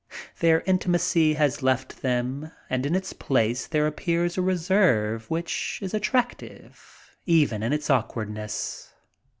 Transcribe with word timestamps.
Their 0.39 0.61
intimacy 0.65 1.33
has 1.35 1.61
left 1.61 2.01
them 2.01 2.51
and 2.71 2.87
in 2.87 2.95
its 2.95 3.13
place 3.13 3.67
there 3.67 3.85
appears 3.85 4.35
a 4.35 4.41
reserve 4.41 5.29
which 5.29 5.77
is 5.79 5.93
attractive 5.93 7.15
even 7.27 7.61
in 7.61 7.71
its 7.71 7.87
awkwardness. 7.87 8.95